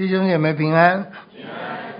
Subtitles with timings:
[0.00, 1.12] 弟兄姐妹平安。
[1.30, 1.92] 平安。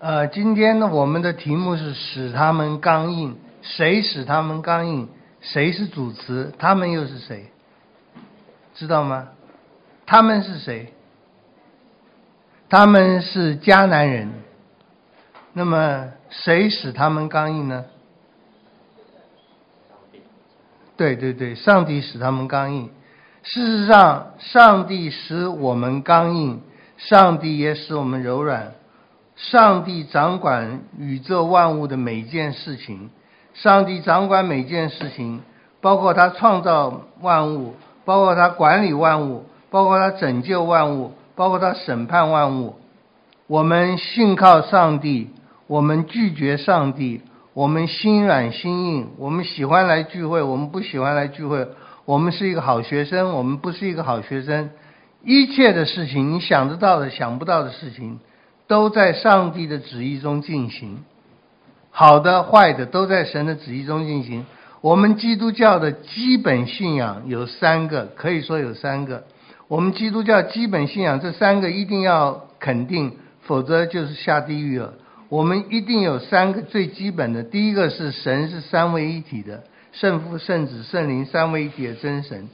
[0.00, 3.38] 呃，今天呢，我们的题目是使他们刚硬。
[3.62, 5.08] 谁使他们刚硬？
[5.40, 6.52] 谁是主词？
[6.58, 7.52] 他们又是谁？
[8.74, 9.28] 知道吗？
[10.04, 10.92] 他们是谁？
[12.68, 14.28] 他们是迦南人。
[15.52, 17.84] 那么，谁使他们刚硬呢？
[20.96, 22.90] 对对对，上帝使他们刚硬。
[23.44, 26.60] 事实上，上帝使我们刚硬，
[26.96, 28.72] 上帝也使我们柔软。
[29.36, 33.10] 上帝掌管宇宙万物的每件事情，
[33.52, 35.42] 上帝掌管每件事情，
[35.82, 37.74] 包括他创造万物，
[38.06, 42.76] 包括他管理万物，包括他拯救万物，包括他审判万物。
[43.46, 45.30] 我们信靠上帝，
[45.66, 47.20] 我们拒绝上帝，
[47.52, 51.68] 我们心软心硬，我们喜欢来聚会，我们不喜欢来聚会。
[52.06, 54.70] 我们是一个好学生，我们不是一个好学生。
[55.26, 58.20] 一切的事情，你想得到的、想不到的事情，
[58.68, 61.04] 都在上帝的旨意中进行。
[61.90, 64.46] 好的、坏的，都在神的旨意中进行。
[64.82, 69.24] 我们基督教的基本信仰有三个，可以说有三个。
[69.66, 74.94] 我们基督教基本信仰这三个一定要肯定，否则就是下地狱了。
[75.28, 79.64] 我们一定有三个最基本的，第一个是神是三位一体的。
[79.90, 82.48] 圣父、圣子、圣灵三位一体的真神。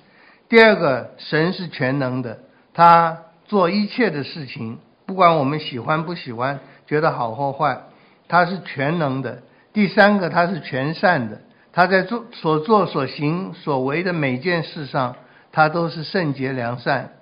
[0.48, 2.38] 第二个，神是全能的，
[2.74, 7.82] 他做一切的事情，不管我们喜欢不喜欢，觉得好或坏，
[8.28, 9.42] 他是全能的。
[9.72, 11.40] 第三个，他是全善的，
[11.72, 15.16] 他在做所做所行所为的每件事上，
[15.50, 17.12] 他都是圣洁良善。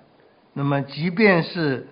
[0.53, 1.87] 那么，即便是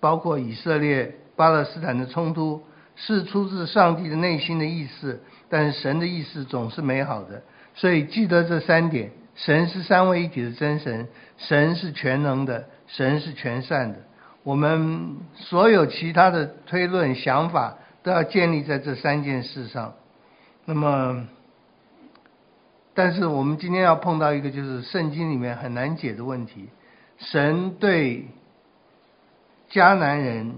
[0.00, 2.62] 包括以色列、巴勒斯坦的冲突，
[2.96, 7.42] 是出自上帝的内心的意思，但是神的意思总是美好的。
[7.74, 13.98] 所以记得这三点：神是三位一体的真神，神是全能的，神是全善的。
[14.42, 19.94] 我们所有其他的推论想法都要建立在这三件事上。
[20.64, 21.26] 那么，
[22.94, 26.68] 但是我们今天要碰到一个就是圣经里面很难解的问题：
[27.18, 28.28] 神对
[29.70, 30.54] 迦南人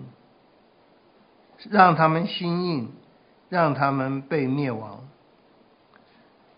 [1.71, 2.93] 让他们心硬，
[3.49, 5.01] 让他们被灭亡。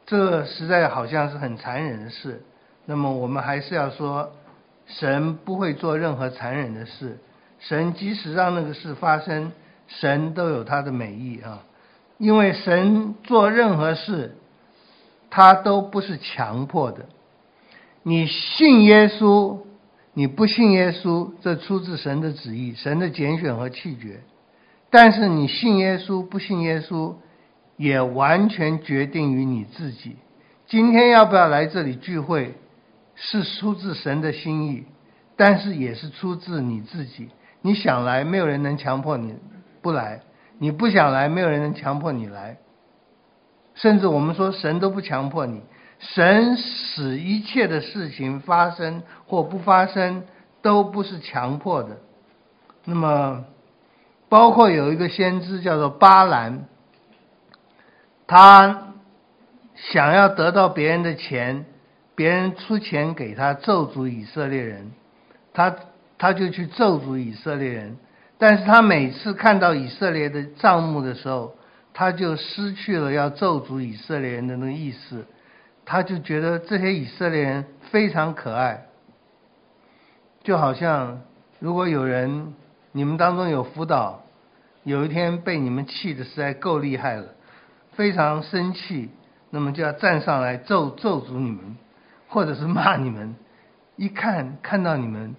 [0.06, 2.44] 这实在好像是很残忍的事。
[2.84, 4.32] 那么我们还是要说，
[4.87, 7.19] 神不会做任何残忍的事。
[7.59, 9.53] 神即使让那个事发生，
[9.87, 11.62] 神都有他的美意啊。
[12.19, 14.37] 因为神做任何事，
[15.31, 17.06] 他都不是强迫的。
[18.03, 19.59] 你信耶稣，
[20.12, 24.21] 你不信耶稣，这出自神的旨意，神的拣选和弃绝。
[24.91, 27.15] 但是你信耶稣，不信耶稣。
[27.77, 30.15] 也完全决定于你自己。
[30.69, 32.55] 今天要不要来这里聚会，
[33.26, 34.84] 是出自神的心意，
[35.34, 37.30] 但是也是出自你自己。
[37.62, 39.34] 你想来，没有人能强迫你
[39.80, 40.20] 不来；
[40.58, 42.58] 你不想来，没有人能强迫你来。
[43.74, 45.62] 甚至我们说，神都不强迫你，
[45.98, 50.24] 神使一切的事情发生或不发生，
[50.60, 51.96] 都不是强迫的。
[52.84, 53.44] 那么，
[54.28, 56.66] 包括有一个先知叫做巴兰。
[58.26, 58.94] 他
[59.74, 61.64] 想要得到别人的钱，
[62.14, 64.92] 别人出钱给他咒诅以色列人，
[65.52, 65.75] 他
[66.19, 67.97] 他就去咒诅以色列人。
[68.38, 71.56] 但是他每次看到以色列的账目的时候，
[71.92, 75.24] 他就失去了要咒诅以色列人的那个意思。
[75.86, 78.86] 他就觉得这些以色列人非常可爱，
[80.42, 81.20] 就好像
[81.58, 82.54] 如果有人
[82.92, 84.22] 你们当中有辅导，
[84.82, 87.28] 有一天被你们气得实在够厉害了。
[87.92, 89.10] 非常生气，
[89.50, 91.76] 那么就要站上来咒咒诅你们，
[92.34, 93.37] 或者是骂你们。
[93.95, 95.37] 一看看到你们，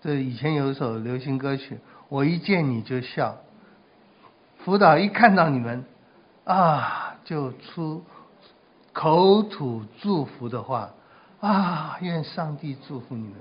[0.00, 1.78] 这以前有一首流行歌曲，
[2.08, 3.36] 我一见你就笑。
[4.64, 5.84] 辅导一看到你们，
[6.42, 8.04] 啊，就出
[8.92, 10.90] 口吐祝福的话，
[11.40, 13.34] 啊，愿上帝祝福你们。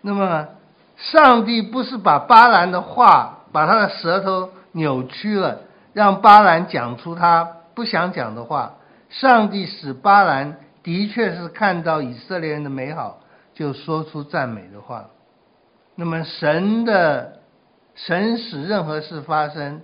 [0.00, 0.48] 那么，
[0.96, 5.60] 上帝不是把巴兰的话，把他的舌头扭曲了。
[5.92, 7.44] 让巴兰讲出他
[7.74, 8.76] 不想讲的话。
[9.10, 13.18] 上帝使巴兰的确是看到以色列人的美好，
[13.54, 15.06] 就说出赞美的话。
[15.96, 17.40] 那么神的
[17.96, 19.80] 神使任何事发生，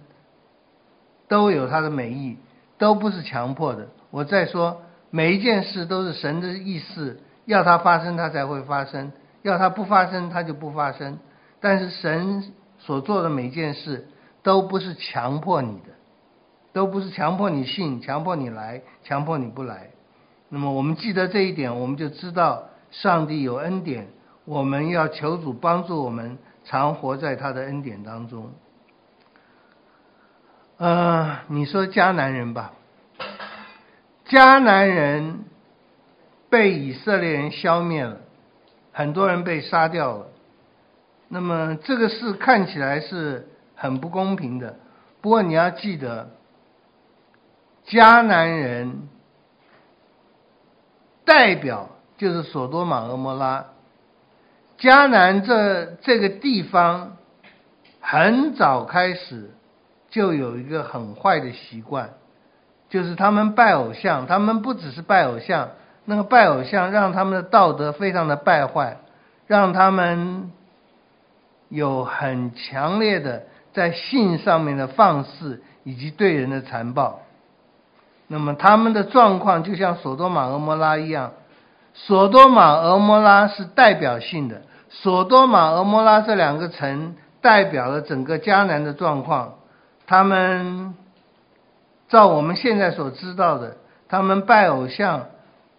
[1.27, 2.39] 都有他的美意，
[2.79, 3.89] 都不是强迫的。
[4.13, 9.11] 我再说，每一件事都是神的意思，要它发生，它才会发生；
[9.43, 11.19] 要它不发生，它就不发生。
[11.61, 14.07] 但是神所做的每件事，
[14.45, 15.89] 都不是强迫你的。
[16.73, 19.91] 都不是强迫你信，强迫你来，强迫你不来。
[20.55, 24.09] 那么我们记得这一点，我们就知道上帝有恩典，
[24.45, 28.53] 我们要求主帮助我们，常活在他的恩典当中。
[30.77, 32.75] 呃，你说迦南人吧，
[34.27, 35.47] 迦南人
[36.51, 38.19] 被以色列人消灭了，
[38.93, 40.27] 很多人被杀掉了。
[41.29, 44.77] 那么这个事看起来是很不公平的。
[45.23, 46.29] 不过你要记得，
[47.87, 49.09] 迦南人
[51.25, 51.89] 代表
[52.19, 53.67] 就是所多玛、蛾摩拉。
[54.79, 57.17] 迦南这这个地方
[58.01, 59.51] 很早开始
[60.11, 62.11] 就有一个很坏的习惯，
[62.91, 64.27] 就是他们拜偶像。
[64.27, 65.71] 他们不只是拜偶像，
[66.05, 68.99] 那个拜偶像让他们的道德非常的败坏，
[69.47, 70.51] 让他们
[71.69, 77.23] 有很强烈的在性上面的放肆，以及对人的残暴。
[78.33, 81.33] 那么他们的状况就像所多玛、蛾摩拉一样，
[81.93, 84.63] 所多玛、蛾摩拉是代表性的。
[84.89, 89.57] 所多玛、蛾摩拉这两个城代表了整个迦南的状况。
[90.07, 90.95] 他们
[92.09, 93.77] 照我们现在所知道的，
[94.09, 95.27] 他们拜偶像，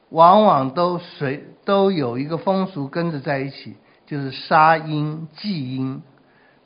[0.09, 6.03] 往往都随都有一个风俗跟着在一起，就是杀婴祭婴。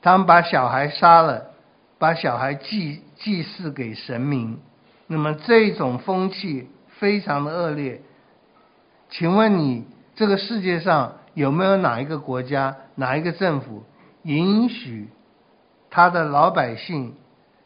[0.02, 1.46] 他们把小孩杀了，
[1.98, 4.60] 把小孩祭祭祀给神明。
[5.08, 6.70] 那么这种风气
[7.00, 8.02] 非常的恶劣。
[9.10, 11.16] 请问你这个世界上？
[11.34, 13.84] 有没有哪一个国家、哪一个政府
[14.24, 15.08] 允许
[15.92, 17.14] 他的老百姓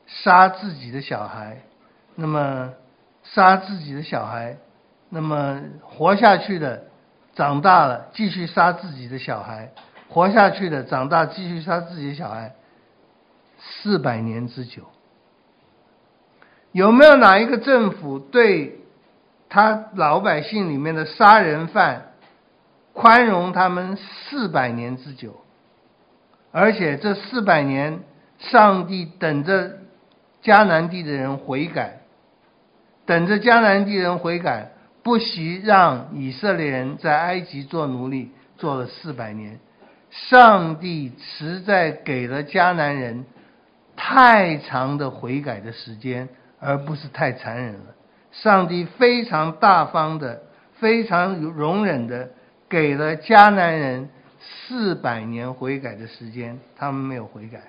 [0.07, 1.61] 杀自己的小孩？
[2.15, 2.73] 那么
[3.23, 4.57] 杀自己的小孩，
[5.07, 6.83] 那么活下去的
[7.33, 9.71] 长大了继续杀自己的小孩，
[10.09, 12.53] 活下去的长大继续杀自己的小孩，
[13.57, 14.83] 四百年之久。
[16.71, 18.79] 有没有哪一个政府对
[19.49, 22.07] 他老百姓里面的杀人犯？
[22.93, 25.41] 宽容他们四百年之久，
[26.51, 28.01] 而且这四百年，
[28.37, 29.77] 上帝等着
[30.43, 32.01] 迦南地的人悔改，
[33.05, 34.73] 等着迦南地人悔改，
[35.03, 39.59] 不惜让以色列人在埃及做奴隶，做了四百年。
[40.09, 43.23] 上帝实在给了迦南人
[43.95, 46.27] 太长的悔改的时间，
[46.61, 47.95] 而不是太残忍了。
[48.31, 50.43] 上帝非常大方的，
[50.75, 52.29] 非常容忍的。
[52.69, 54.09] 给了迦南人
[54.39, 57.59] 四百年悔改的时间，他们没有悔改。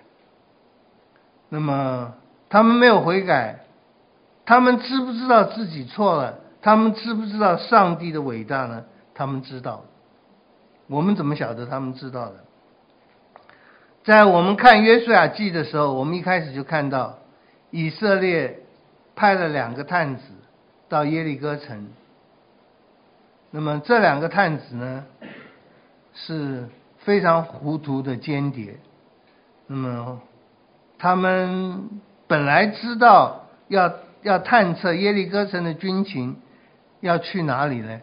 [1.49, 2.15] 那么
[2.49, 3.65] 他们没有悔改，
[4.47, 6.39] 他们知不知道自己错了？
[6.63, 8.85] 他们知不知道上帝的伟大呢？
[9.13, 9.85] 他们知道。
[10.87, 12.35] 我们怎么晓得他们知道的？
[14.05, 17.19] 在我们看约书亚记的时候，我们一开始就看到
[17.71, 18.61] 以色列
[19.15, 20.23] 派了两个探子
[20.89, 21.89] 到耶利哥城。
[23.51, 25.05] 那么这两个探子呢，
[26.15, 26.69] 是
[26.99, 28.79] 非常糊涂的间谍。
[29.67, 30.21] 那么
[30.99, 31.89] 他们
[32.27, 33.93] 本来知道要
[34.23, 36.37] 要探测耶利哥城的军情，
[37.01, 38.01] 要去哪里呢？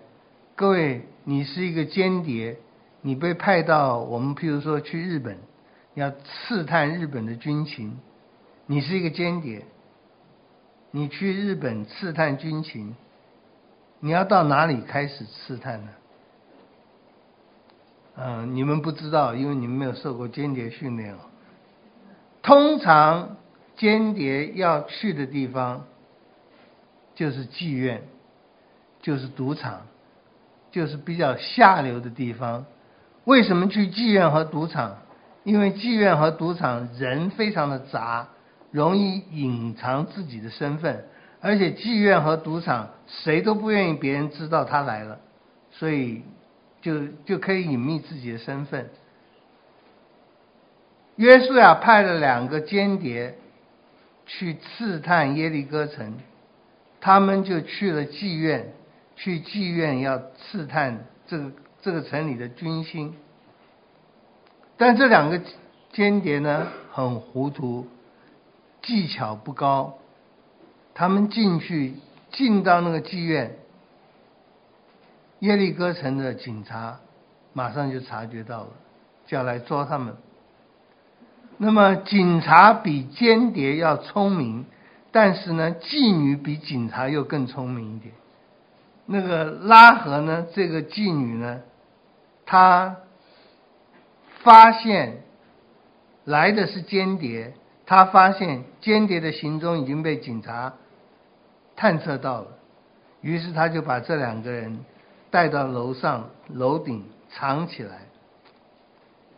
[0.56, 2.58] 各位，你是一个间谍，
[3.02, 5.38] 你被派到我们譬如说去日本，
[5.94, 7.98] 要刺探日本的军情，
[8.66, 9.66] 你是一个间谍，
[10.92, 12.96] 你去日本刺探军情。
[14.02, 15.90] 你要到哪里开始刺探呢？
[18.16, 21.20] 嗯，你们不知道，因为你们没有受过间谍训练哦。
[22.42, 23.38] 通常
[23.76, 25.86] 间谍要去的地方
[27.14, 28.04] 就是妓院，
[29.02, 29.82] 就是赌场，
[30.72, 32.66] 就是比较下流的地方。
[33.26, 34.98] 为什么去妓院和赌场？
[35.44, 38.30] 因为妓院和赌场人非常的杂，
[38.72, 41.06] 容易隐藏自己的身份。
[41.42, 45.20] 而且妓院和赌场，谁都不愿意别人知道他来了，
[45.72, 46.24] 所以
[46.82, 48.90] 就就可以隐秘自己的身份。
[51.16, 53.38] 约书亚派了两个间谍
[54.26, 56.16] 去刺探耶利哥城，
[57.00, 58.74] 他们就去了妓院，
[59.16, 63.16] 去妓院要刺探这个这个城里的军心。
[64.78, 65.42] 但这两个
[65.94, 67.88] 间谍呢，很糊涂，
[68.82, 69.98] 技巧不高。
[70.94, 71.96] 他们进去，
[72.32, 73.58] 进到那个妓院，
[75.40, 77.00] 耶利哥城的警察
[77.54, 78.70] 马上就察觉到了，
[79.26, 80.16] 叫来抓他们。
[81.58, 84.66] 那么警察比间谍要聪明，
[85.12, 88.14] 但是呢，妓女比警察又更聪明一点。
[89.06, 91.62] 那个拉合呢，这个妓女呢，
[92.46, 92.98] 她
[94.42, 95.24] 发现
[96.26, 97.54] 来的是间谍，
[97.90, 100.74] 他发现间谍的行踪已经被警察。
[101.76, 102.48] 探测到了，
[103.22, 104.86] 于是他就把这两个人
[105.32, 108.02] 带到楼上楼顶藏起来。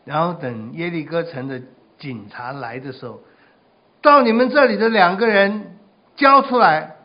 [0.04, 1.62] 然后等耶利哥城的
[1.98, 3.22] 警察来的时候，
[4.02, 5.78] 到你们这里的两个人
[6.18, 6.96] 交出来，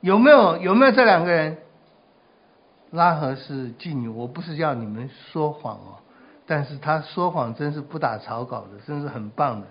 [0.00, 0.58] 有没有？
[0.58, 1.56] 有没有这两个人？
[2.90, 5.98] 拉合是妓女，我不是叫你们说谎哦，
[6.46, 9.66] 但是他说谎真是不打草稿的，真是很棒的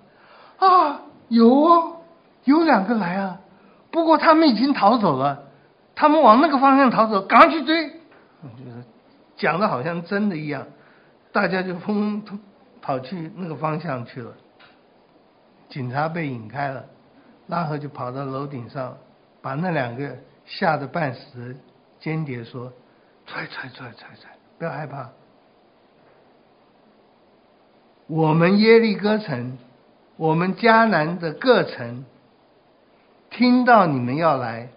[0.68, 1.02] 啊！
[1.28, 2.02] 有哦，
[2.44, 3.40] 有两个来啊，
[3.90, 5.44] 不过他们已经逃走了，
[5.96, 7.90] 他们往那个方向逃走，赶快去追。
[7.90, 8.84] 就是
[9.36, 10.68] 讲的好像真的一样，
[11.32, 12.38] 大家就砰砰
[12.82, 14.34] 跑去那个方向去了。
[15.70, 16.86] 警察被引开了，
[17.48, 18.98] 拉赫就跑到楼顶上，
[19.42, 21.60] 把那两个吓得半死的
[22.00, 22.72] 间谍说。
[23.26, 24.34] 出来，出来，出来，出来，出来！
[24.58, 25.10] 不要害怕。
[28.08, 29.58] 我们耶利哥城，
[30.22, 32.06] 我们迦南的各城，
[33.32, 34.70] 听到你们要来，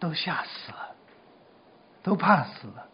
[0.00, 0.96] 都吓死了，
[2.02, 2.88] 都怕死了。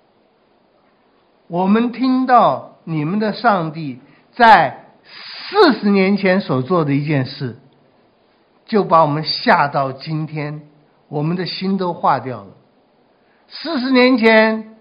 [1.48, 3.98] 我们听到你们的上帝
[4.34, 7.56] 在四十年前所做的一件事，
[8.66, 10.68] 就把我们吓到今天，
[11.08, 12.48] 我们的心都化掉了。
[13.48, 14.76] 四十年前，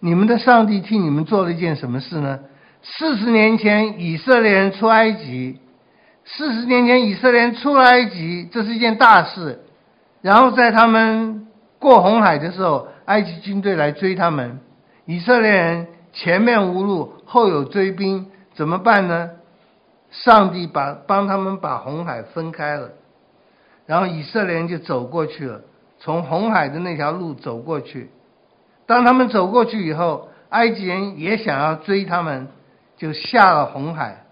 [0.00, 2.40] 你们的上帝替你们做了一件什么事呢？
[2.82, 5.60] 四十年前，以色列人出埃及。
[6.28, 9.60] 四十年前，以色列人出埃及，这是一件大事。
[10.22, 11.46] 然后在他们
[11.78, 14.58] 过红海的时候，埃及军队来追他们，
[15.04, 19.30] 以色列人前面无路，后有追兵，怎么办呢？
[20.10, 22.90] 上帝把帮他们把红海分开了，
[23.86, 25.60] 然后以色列人就走过去了。
[26.00, 28.10] 从红海的那条路走过去，
[28.86, 32.48] 当他们走过去以后，埃及人也想要追他们，
[32.96, 34.25] 就下了红海。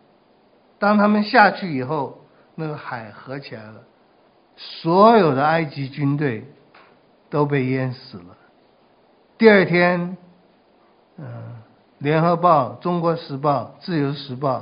[0.85, 2.27] 当他们下去以后，
[2.57, 3.77] 那个海合起来了，
[4.55, 6.45] 所有的埃及军队
[7.31, 8.37] 都被淹死了。
[9.39, 10.19] 第二天，
[11.17, 11.25] 嗯，
[12.01, 14.59] 《联合报》《中国时报》《自由时报》，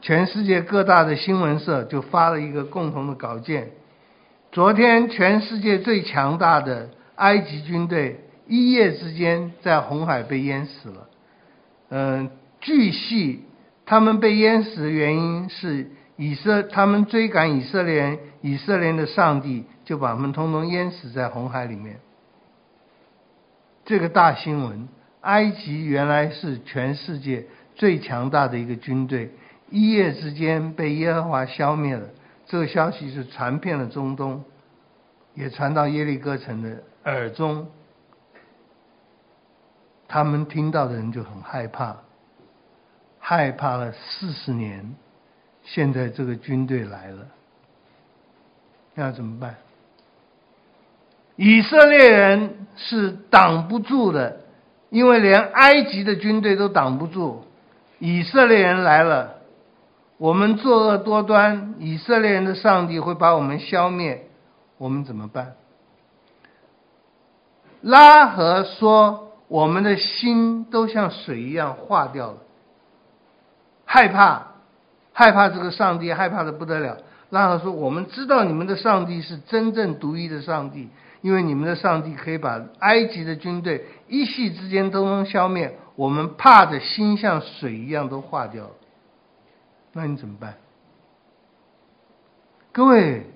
[0.00, 3.70] 全世界各大的新闻社就发了一个共同的稿件。
[4.52, 11.08] 昨天，全世界最强大的埃及军队一夜之间在红海被淹死了。
[11.90, 12.30] 嗯，
[12.62, 13.44] 据悉，
[13.90, 21.98] 他们被淹死的原因是以色他们追赶以色列人，以色列的上帝就把他们通通淹死在红海里面。
[23.84, 24.88] 这个大新闻，
[25.22, 29.32] 埃及原来是全世界最强大的一个军队，
[29.70, 32.06] 一夜之间被耶和华消灭了。
[32.46, 34.44] 这个消息是传遍了中东，
[35.34, 37.66] 也传到耶利哥城的耳中。
[40.06, 41.96] 他们听到的人就很害怕，
[43.20, 44.96] 害怕了四十年。
[45.62, 47.26] 现在这个军队来了，
[48.94, 49.54] 那怎么办？
[51.36, 54.40] 以色列人是挡不住的，
[54.88, 57.44] 因为连埃及的军队都挡不住。
[57.98, 59.36] 以色列人来了。
[60.16, 64.28] 我们作恶多端，以色列人的上帝会把我们消灭，
[64.76, 65.54] 我们怎么办？
[67.80, 72.38] 拉合说：“我们的心都像水一样化掉了，
[73.92, 74.46] 害怕，
[75.12, 76.98] 害怕这个上帝，害怕的不得了。”
[77.30, 80.88] 拉合说：“我们知道你们的上帝是真正独一的上帝，
[81.22, 88.70] 因为你们的上帝可以把埃及的军队一夕之间都能消灭，我们怕的心像水一样都化掉了。”
[89.92, 90.54] 那你怎么办？
[92.70, 93.26] 各位，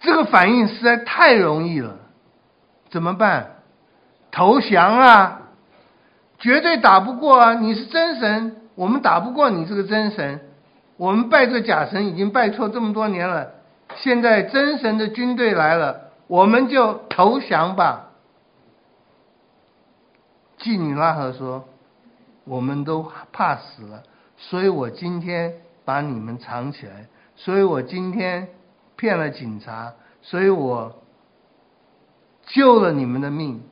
[0.00, 1.98] 这个反应实在太容易了，
[2.88, 3.56] 怎么办？
[4.30, 5.42] 投降啊！
[6.44, 7.54] 绝对打不过啊！
[7.54, 10.40] 你是真神，我们打不过你这个真神。
[10.98, 13.50] 我们拜这个假神已经拜错这么多年了，
[13.96, 18.10] 现在真神的军队来了，我们就投降吧。
[20.58, 21.64] 妓女拉合说
[22.44, 24.02] ：“我们都怕死了。”
[24.36, 25.54] 所以我今天
[25.86, 28.48] 把你们藏起来，所以我今天
[28.96, 31.02] 骗了警察，所以我
[32.48, 33.62] 救了你们的命，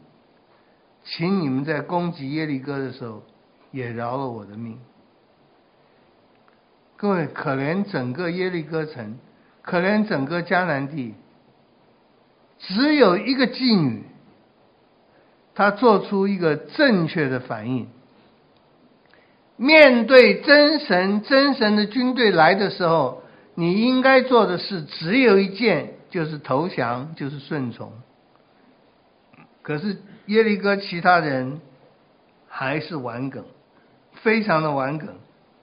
[1.05, 3.23] 请你们在攻击耶利哥的时候
[3.71, 4.79] 也饶了我的命。
[6.97, 9.19] 各位，可怜整个耶利哥城，
[9.63, 11.15] 可怜整个迦南地，
[12.61, 14.05] 只有一个妓女，
[15.55, 17.89] 她做出一个正确的反应。
[19.57, 23.23] 面对真神、真神的军队来的时候，
[23.55, 27.93] 你应该做的事只有一件，就是投降，就是顺从。
[29.63, 31.61] 可是耶利哥其他人
[32.49, 33.45] 还是顽梗，
[34.23, 35.09] 非常的顽梗，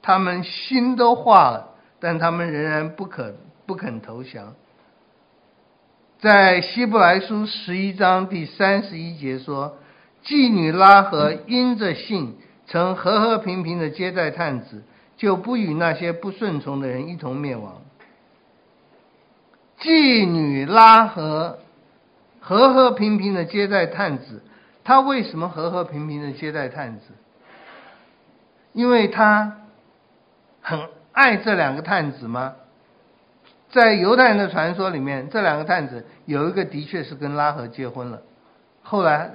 [0.01, 3.35] 他们心都化了，但他们仍然不肯
[3.65, 4.55] 不肯投降。
[6.19, 9.77] 在希伯来书十一章第三十一节说
[10.25, 12.37] ：“妓女拉合因着信。”
[12.71, 14.83] 曾和和平平的接待探子，
[15.17, 17.81] 就不与那些不顺从的人一同灭亡。
[19.79, 21.57] 妓女拉合
[22.39, 24.41] 和和平平的接待探子，
[24.83, 27.05] 他为什么和和平平的接待探子？
[28.73, 29.57] 因为他
[30.61, 32.55] 很爱这两个探子吗？
[33.71, 38.21] 在犹太人的传说里面，这两个探子有一个的确是跟拉合结婚了。
[38.81, 39.29] 后来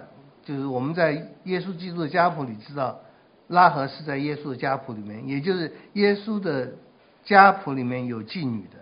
[0.45, 1.13] 就是我们在
[1.45, 2.99] 耶稣基督的家谱里知道，
[3.47, 6.73] 拉合是在耶稣的家谱里面，也就是耶稣的
[7.23, 8.79] 家谱里面有妓女的。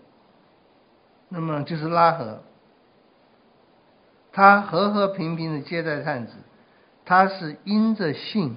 [1.29, 2.43] 那么就是拉合，
[4.33, 6.33] 他和和平平的接待探子，
[7.05, 8.57] 他是因着信，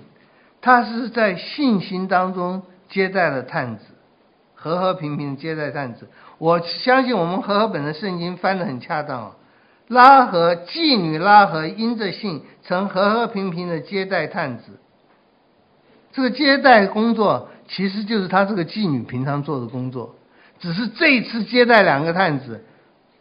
[0.61, 3.83] 他是在信心当中接待了探子，
[4.53, 6.07] 和和平平的接待探子。
[6.37, 9.31] 我相信我们和合本的圣经翻得很恰当啊。
[9.87, 14.79] 拉合妓女拉合因着信，曾和和平平的接待探子。
[16.11, 20.15] 这个接待工作其实就是他这个妓女平常做的工作，
[20.59, 22.63] 只是这一次接待两个探子，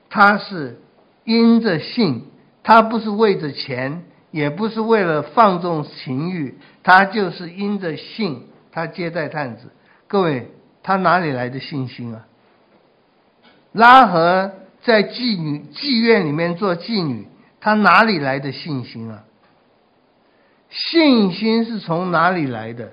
[0.09, 0.81] 他是
[1.25, 2.27] 因着信，
[2.65, 4.03] 他不是为着钱，
[4.33, 9.71] 也不是为了放纵情欲，他就是因着信，他接待探子。
[10.09, 10.51] 各位，
[10.83, 12.27] 他哪里来的信心啊？
[13.73, 14.51] 拉合
[14.83, 17.27] 在妓女妓院里面做妓女，
[17.61, 19.25] 她哪里来的信心啊？
[20.71, 22.93] 信心是从哪里来的？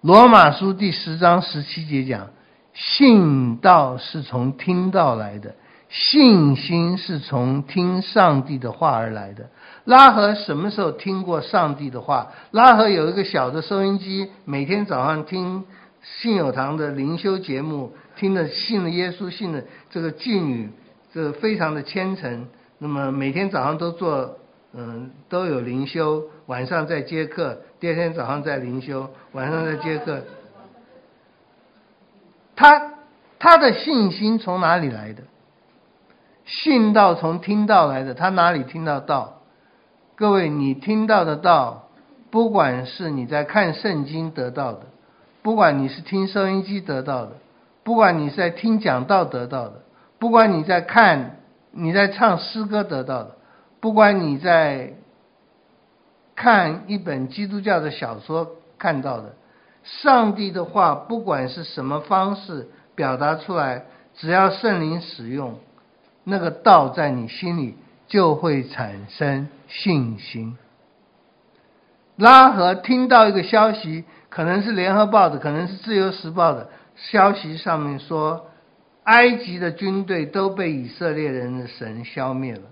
[0.00, 2.30] 罗马书第十章十七节讲，
[2.72, 5.54] 信道是从听道来的，
[5.94, 9.48] 信心是从听上帝的话而来的。
[9.84, 12.32] 拉合什么时候听过上帝的话？
[12.50, 15.64] 拉合有一个小的收音机，每天早上听
[16.02, 17.92] 信友堂的灵修节目。
[18.16, 20.68] 听了信了耶稣，信了这个妓女，
[21.12, 22.46] 这个非常的虔诚。
[22.78, 24.38] 那么每天早上都做，
[24.72, 30.22] 嗯，都有灵修，晚上在接客，第二天早上在灵修，晚上在接客。
[32.56, 32.94] 他
[33.38, 35.22] 他的信心从哪里来的？
[36.44, 39.40] 信道从听道来的，他哪里听到道？
[40.16, 41.88] 各位，你听到的道，
[42.30, 44.80] 不管是你在看圣经得到的，
[45.42, 47.32] 不管你是听收音机得到的。
[47.82, 49.82] 不管你是在听讲道得到的，
[50.18, 51.36] 不管你在看、
[51.70, 53.36] 你在唱诗歌得到的，
[53.80, 54.94] 不管你在
[56.34, 59.34] 看一本基督教的小说看到的，
[59.82, 65.58] 上帝的话，不管是什么方式表达出来，只要圣灵使用，
[66.24, 67.76] 那个道在你心里
[68.08, 70.56] 就会产生信心。
[72.16, 76.70] 拉合听到一个消息，可能是联合报的，可能是自由时报的。
[76.96, 78.46] 消息上面说，
[79.02, 82.62] 埃及的军队都被以色列人的神消灭了。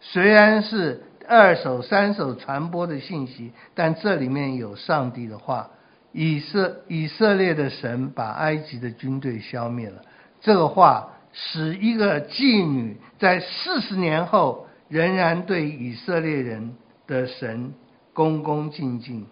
[0.00, 5.70] 虽然是二手、三手传播的信息，但这里面有上帝的话：
[6.10, 10.02] 以色以色列的神把埃及的军队消灭了。
[10.40, 17.72] 这个话使一个妓女在四十年后仍然对以色列人的神
[18.12, 19.26] 恭恭敬敬。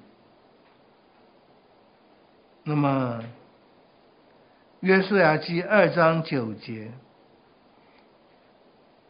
[2.64, 3.20] 那么。
[4.80, 6.92] 约书亚记二章九节，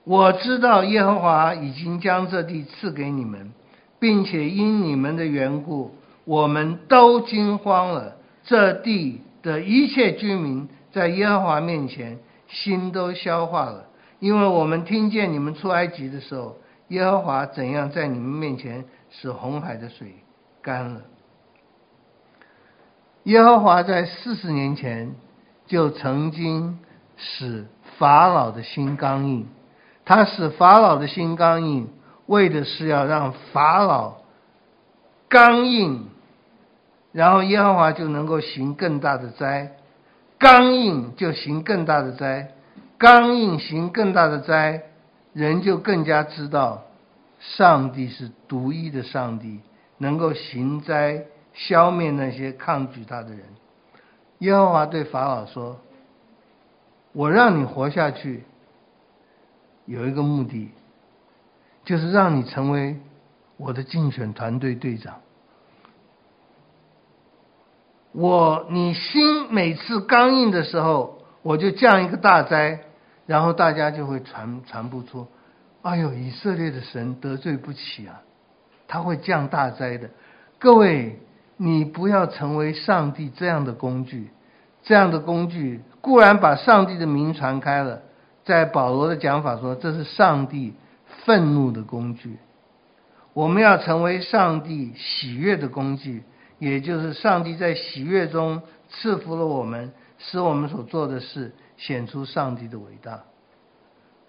[0.05, 3.53] 我知道耶和华已经将这地赐给你们，
[3.99, 8.17] 并且因你们的缘故，我们都惊慌了。
[8.45, 12.19] 这地的一切居民在耶和华面前
[12.49, 13.87] 心都消化了，
[14.19, 16.57] 因为我们听见你们出埃及的时候，
[16.89, 20.17] 耶和华怎样在你们面前使红海的水
[20.61, 21.03] 干了。
[23.25, 25.15] 耶和华在四十年前。
[25.69, 26.79] 就曾经
[27.19, 27.67] 使
[27.99, 29.47] 法老的心刚硬，
[30.07, 31.91] 他使法老的心刚硬，
[32.25, 34.15] 为的是要让法老
[35.29, 36.09] 刚硬，
[37.13, 39.77] 然后耶和华就能够行更大的灾。
[40.39, 42.53] 刚硬就行更大的灾，
[42.97, 44.85] 刚硬行更大的灾，
[45.33, 46.85] 人就更加知道
[47.41, 49.61] 上帝是独一的上帝，
[49.99, 51.25] 能够行灾，
[51.55, 53.41] 消灭那些抗拒他的人。
[54.39, 55.81] 耶和华对法老说
[57.13, 58.45] ：“我让你活下去，
[59.87, 60.71] 有一个目的，
[61.85, 62.97] 就是让你成为
[63.57, 65.17] 我的竞选团队队长。
[68.19, 72.81] 我你心每次刚硬的时候，我就降一个大灾，
[73.27, 75.29] 然后大家就会传传不出。
[75.83, 78.23] 哎呦，以色列的神得罪不起啊，
[78.89, 80.11] 他会降大灾的。
[80.59, 81.21] 各位。”
[81.61, 84.31] 你不要成为上帝这样的工具，
[84.85, 88.03] 这样的工具固然把上帝的名传开了，
[88.45, 90.75] 在保罗的讲法说，这是上帝
[91.25, 92.39] 愤怒的工具。
[93.33, 96.23] 我们要成为上帝喜悦的工具，
[96.59, 103.25] 也就是上帝在喜悦中赐福了我们，使我们所做的事显出上帝的伟大。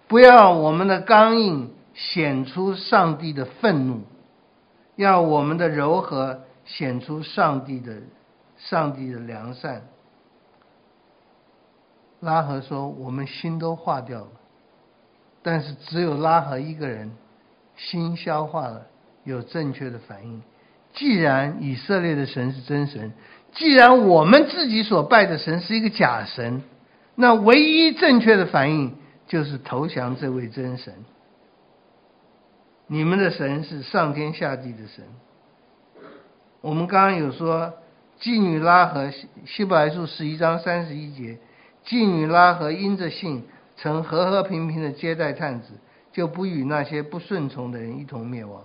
[0.06, 4.02] 不要我们的刚硬显出上帝的愤怒，
[4.96, 8.02] 要我们的柔和显出上帝的
[8.56, 9.82] 上帝的良善。
[12.20, 14.30] 拉合说：“我们心都化掉了，
[15.42, 17.10] 但是只有拉合一个人
[17.76, 18.86] 心消化了，
[19.24, 20.42] 有正确的反应。
[20.92, 23.12] 既然以色列的神是真神，
[23.52, 26.62] 既然我们自己所拜的神是一个假神，
[27.14, 30.94] 那唯一正确的反应就是投降这位真神。
[32.86, 35.04] 你们的神是上天下地的神。
[36.60, 37.72] 我们刚刚有说，
[38.20, 41.38] 妓女拉和，希希伯来书十一章三十一节。”
[41.86, 43.44] 妓女拉和因着信，
[43.76, 45.68] 曾和和平平的接待探子，
[46.12, 48.62] 就不与那些不顺从的人一同灭亡。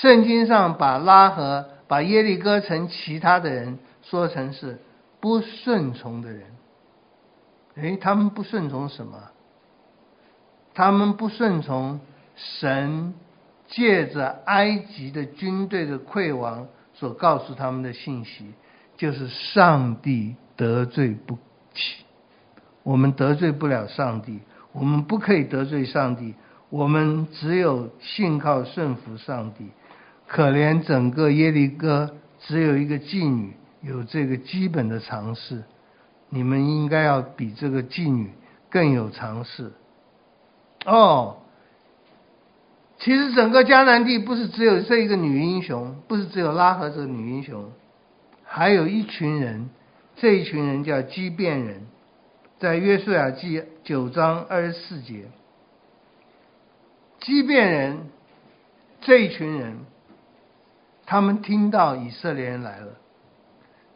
[0.00, 4.78] 圣经上把拉合、把耶利哥城其他的人说成是
[5.20, 6.42] 不顺从的人。
[7.76, 9.18] 诶，他们不顺从什么？
[10.74, 12.00] 他们不顺从
[12.34, 13.14] 神
[13.68, 18.52] 借着埃及的军队的溃亡所告诉他们的信息，
[18.96, 21.38] 就是上帝得罪不
[21.74, 22.04] 起。
[22.82, 24.40] 我们得罪不了上帝，
[24.72, 26.34] 我们不可以得罪上帝，
[26.68, 29.70] 我们只有信靠顺服上帝。
[30.26, 35.62] 可怜整个耶利哥只有一个妓女有这个基本的常识，
[36.28, 38.30] 你们应该要比这个妓女
[38.68, 39.72] 更有常识。
[40.84, 41.38] 哦，
[42.98, 47.70] 其实整个迦南地不是只有这一个女英雄，不是只有拉合这个女英雄，
[48.44, 49.70] 还有一群人，
[50.16, 51.86] 这一群人叫基变人。
[52.58, 55.26] 在约书亚记九章二十四节，
[57.20, 57.98] 基变人
[59.02, 59.76] 这一群人，
[61.06, 62.88] 他们听到以色列人来了，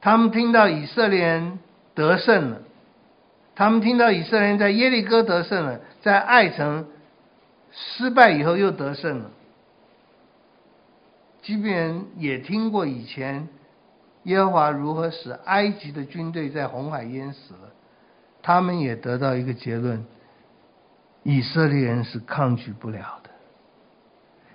[0.00, 1.58] 他们听到以色列人
[1.94, 2.62] 得胜了，
[3.54, 6.86] 他们听到以色列人在耶利哥得胜了，在爱城
[7.72, 9.30] 失败以后又得胜了。
[11.42, 13.48] 基遍人也听过以前
[14.24, 17.70] 耶和华如何使埃及的军队在红海淹死了。
[18.42, 20.04] 他们也得到一个结论：
[21.22, 23.30] 以色列人是抗拒不了的。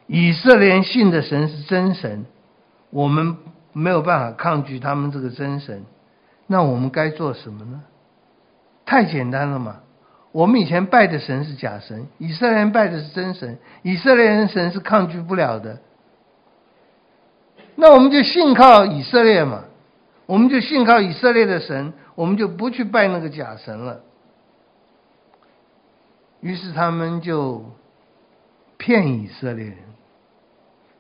[0.08, 2.26] 以色列人信的神是真神，
[2.96, 3.36] 我们
[3.74, 5.84] 没有办法抗拒他们这个真神。
[6.48, 7.84] 那我们该做什么呢？
[8.86, 9.82] 太简单了嘛！
[10.32, 15.82] 我们以前拜的神是假神，以色列人拜的是真神，以色列人神是抗拒不了的。
[17.76, 19.66] 那我们就信靠以色列嘛，
[20.26, 21.92] 我们就信靠以色列的神。
[22.16, 24.00] 我们就不去拜那个假神了。
[26.40, 27.66] 于是他们就
[28.78, 29.78] 骗以色列人，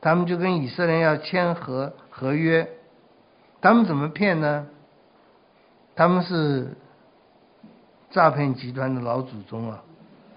[0.02, 2.70] 他们就跟以色列要签合合约。
[3.62, 4.68] 他们怎么骗呢？
[5.96, 6.76] 他们是
[8.12, 9.84] 诈骗集团的老祖宗啊！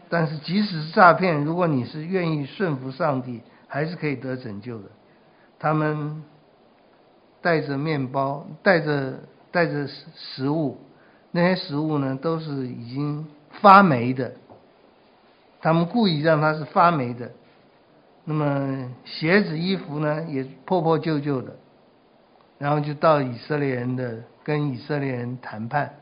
[0.08, 4.84] 但是即使是诈骗，如果你是愿意顺服上帝，还是可以得拯救的。
[5.58, 6.22] 他们
[7.40, 9.20] 带着面包，带着。
[9.50, 10.76] 带着食物，
[11.30, 13.26] 那些食物呢，都是已经
[13.62, 14.34] 发霉的。
[15.62, 17.32] 他们故意让它是发霉的。
[18.30, 21.56] 那么鞋子、衣服呢，也破破旧旧的。
[22.58, 25.94] 然后就到以色列人的，跟以色列人谈判，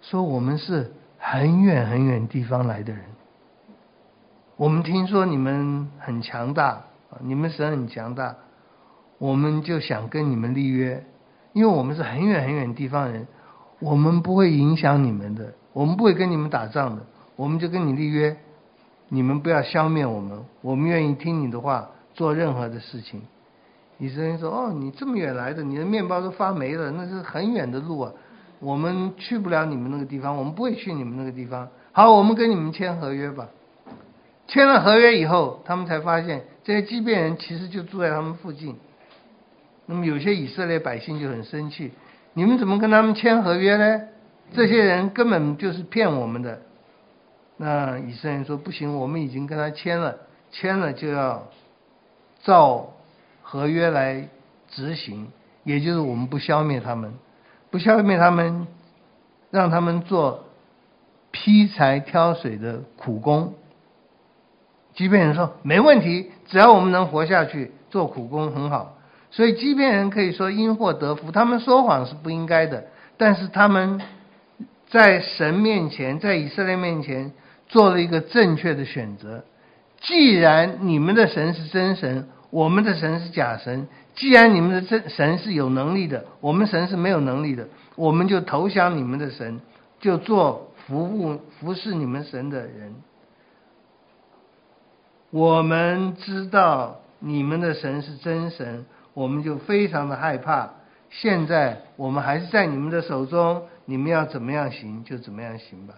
[0.00, 3.02] 说我们是很远很远地方来的人。
[4.56, 6.82] 我们听说你们很强大，
[7.20, 8.34] 你们神很强大，
[9.18, 11.04] 我们就想跟你们立约。
[11.52, 13.26] 因为我们是很远很远地方人，
[13.80, 17.02] 我们不会影响你们的，我们不会跟你们打仗的，
[17.36, 18.34] 我们就跟你立约，
[19.14, 23.20] 你们不要消灭我们，我们愿意听你的话，做任何的事情。
[23.98, 28.10] 以色列说：“哦，你这么远来的，你的面包都发霉了，那是很远的路啊，
[28.58, 31.68] 我们去不了你们那个地方，我们不会去你们那个地方。
[31.92, 33.46] 好，我们跟你们签合约吧。
[34.48, 38.74] 签了合约以后，他们才发现这些畸变人其实就住在他们附近。”
[39.84, 41.90] 那么有些以色列百姓就很生气，
[42.32, 44.00] 你们怎么跟他们签合约呢？
[44.54, 46.62] 这些人根本就是骗我们的。
[47.64, 50.16] 那以色列人说不行，我们已经跟他签了，
[50.50, 51.44] 签了就要
[52.42, 52.88] 照
[53.40, 54.28] 合约来
[54.68, 55.28] 执行，
[55.62, 57.14] 也就是我们不消灭他们，
[57.70, 58.66] 不消灭他们，
[59.52, 60.42] 让他们做
[61.30, 63.54] 劈柴挑水的苦工。
[64.94, 68.98] 即便人说没问题，只要我们能活下去，做苦工很好。
[69.30, 71.30] 所以，即便人可以说因祸得福。
[71.30, 72.86] 他们说谎是不应该的，
[73.18, 74.00] 但是他们
[74.88, 77.32] 在神面前，在以色列面前
[77.72, 79.44] 做了一个正确的选择。
[80.02, 83.88] 既然你们的神是真神，我们的神是假神。
[84.14, 89.58] 既然你们的真神是有能力的，我们神是没有能力的，我们就投降你们的神，
[90.00, 92.94] 就做服务服侍你们神的人。
[95.30, 100.72] 我们知道你们的神是真神，我们就非常的害怕。
[101.08, 105.94] 现在我们还是在你们的手中，你们要怎么样行就怎么样行吧。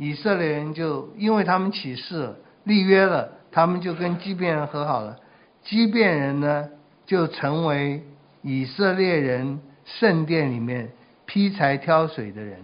[0.00, 2.34] 以色列人就因为他们起誓
[2.64, 5.18] 立约了，他们就跟基遍人和好了。
[5.62, 6.70] 基遍人呢，
[7.04, 8.02] 就成为
[8.40, 10.90] 以色列人圣殿里面
[11.26, 12.60] 劈柴挑水的人，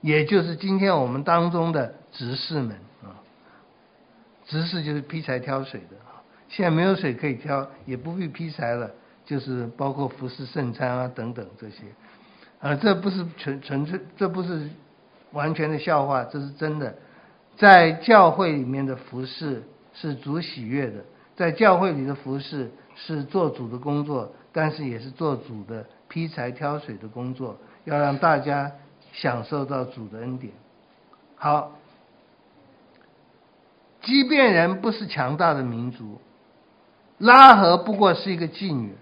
[0.00, 2.70] 也就是今天我们当中的执事们
[3.02, 3.20] 啊。
[4.46, 6.24] 执事就是劈柴挑水的啊。
[6.48, 8.90] 现在没有水可以挑，也不必劈柴了，
[9.26, 11.82] 就是包括服侍圣餐啊等等这些。
[12.60, 14.70] 啊，这不是纯纯粹，这不是
[15.34, 16.94] 完全的笑话，这是真的。
[17.56, 21.04] 在教会里面的服侍是主喜悦的。
[21.36, 28.70] 在教会里的服侍是做主的工作，但是也是做主的劈柴挑水的工作，要让大家
[29.12, 30.52] 享受到主的恩典。
[31.36, 31.72] 好，
[34.02, 36.20] 即便人不是强大的民族，
[37.18, 38.94] 拉合不过是一个妓女，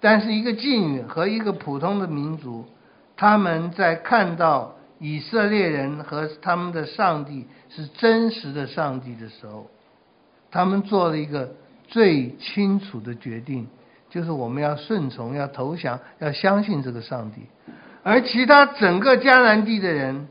[0.00, 2.64] 但是一个妓女和一个普通的民族，
[3.16, 9.70] 他们在看到以色列人和他们的上帝是真实的上帝的时候，
[10.50, 11.54] 他们做了一个。
[11.86, 13.68] 最清楚的决定
[14.08, 17.42] 就是我们要顺从，要投降，要相信这个上帝。
[18.02, 20.26] 而其他整个迦南地的人，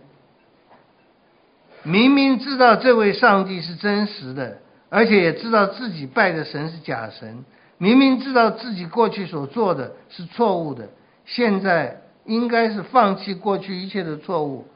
[1.83, 4.57] 明明知道这位上帝是真实的，
[4.89, 7.45] 而且也知道自己拜的神是假神，
[7.77, 10.89] 明明知道自己过去所做的是错误的，
[11.23, 14.67] 现在应该是放弃过去一切的错误，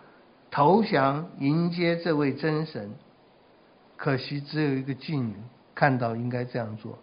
[0.52, 2.92] 投降迎接这位真神。
[3.96, 5.34] 可惜只有一个妓女。
[5.80, 6.98] 看到应该这样做，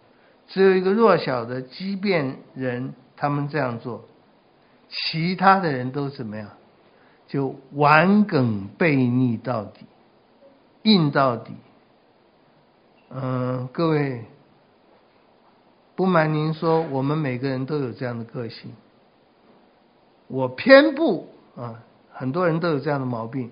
[0.49, 4.03] 只有一个弱小的畸变人，他们这样做，
[4.89, 6.49] 其他的人都怎么样？
[7.25, 9.85] 就顽梗悖逆到底，
[10.83, 11.53] 硬到底。
[13.09, 14.25] 嗯，各位，
[15.95, 18.73] 不瞒您说，我们每个人都有这样的个性。
[20.27, 21.75] 我偏不啊，
[22.11, 23.51] 很多人都有这样的毛病，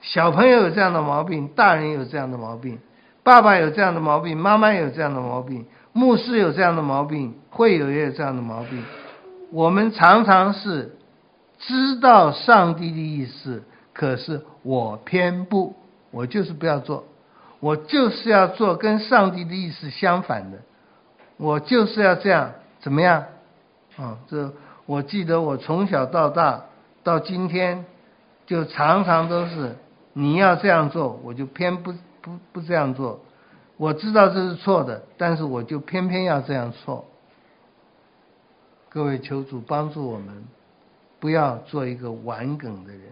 [0.00, 2.78] 小朋友有这样的毛病，大人有这样的毛病。
[3.22, 8.82] 爸爸有这样的毛病，妈妈有这样的毛病，牧师有这样的毛病，会友也有这样的毛病。
[9.52, 10.96] 我们常常是
[11.58, 13.62] 知道上帝的意思，
[13.92, 15.74] 可是我偏不，
[16.10, 17.04] 我就是不要做，
[17.60, 20.58] 我就是要做跟上帝的意思相反的，
[21.36, 23.26] 我就是要这样，怎么样？
[23.96, 24.50] 啊、这
[24.90, 26.64] 我记得我从小到大
[27.04, 27.84] 到今天，
[28.44, 29.76] 就常常都是
[30.14, 31.94] 你要这样做，我就偏不。
[32.22, 33.20] 不不这样做，
[33.78, 37.06] 我知道这是错的，但是我就偏偏要这样做。
[38.90, 40.44] 各位求主帮助我们，
[41.18, 43.02] 不要做一个顽梗的人，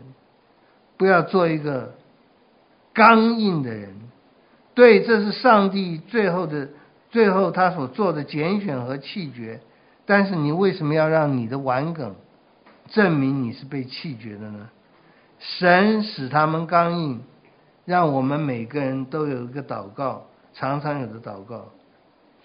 [0.98, 1.94] 不要做一个
[2.92, 3.94] 刚硬的人。
[4.74, 6.68] 对，这是上帝最后的
[7.08, 9.60] 最后他所做的拣选和弃绝。
[10.08, 12.14] 但是你为什么要让你的顽梗
[12.88, 14.70] 证明你是被弃绝的呢？
[15.38, 17.22] 神使他们刚硬。
[17.84, 21.68] 让我们每个人都有一个祷告，常常有的祷告。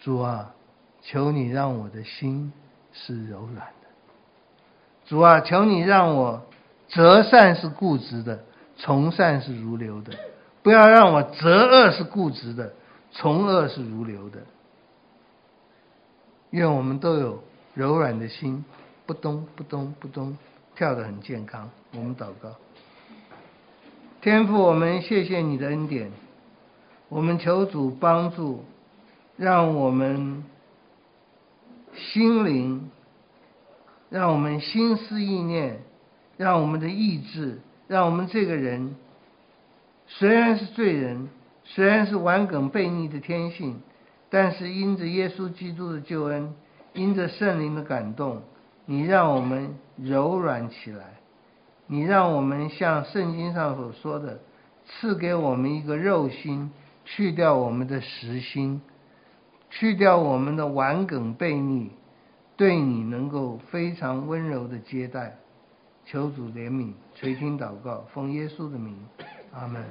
[0.01, 0.53] 主啊，
[1.01, 2.53] 求你让我的心
[2.93, 3.87] 是柔软的。
[5.05, 6.45] 主啊，求你让我
[6.87, 8.43] 择善是固执的，
[8.77, 10.13] 从善是如流的。
[10.61, 12.73] 不要让我择恶是固执的，
[13.11, 14.39] 从恶是如流的。
[16.51, 17.43] 愿我们都有
[17.73, 18.63] 柔软的心，
[19.05, 20.37] 不咚不咚不咚，
[20.75, 21.69] 跳得很健康。
[21.93, 22.55] 我们祷告。
[24.21, 26.11] 天父，我们谢谢你的恩典，
[27.09, 28.63] 我们求主帮助，
[29.35, 30.43] 让我们
[31.95, 32.89] 心灵，
[34.09, 35.81] 让我们心思意念，
[36.37, 38.95] 让我们的意志，让我们这个人，
[40.07, 41.27] 虽然是罪人，
[41.65, 43.81] 虽然是顽梗悖逆的天性，
[44.29, 46.53] 但是因着耶稣基督的救恩，
[46.93, 48.41] 因着圣灵的感动，
[48.85, 51.05] 你让我们柔软起来。
[51.87, 54.39] 你让我们像圣经上所说的，
[54.85, 56.71] 赐给我们一个肉心，
[57.03, 58.81] 去掉我们的实心，
[59.69, 61.89] 去掉我们的顽梗悖逆，
[62.55, 65.35] 对你能够非常温柔的接待。
[66.05, 68.95] 求主怜悯，垂听祷告，奉耶稣的名，
[69.53, 69.83] 阿门。